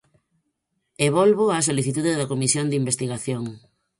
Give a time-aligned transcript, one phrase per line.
[1.05, 3.43] E volvo á solicitude da comisión de investigación.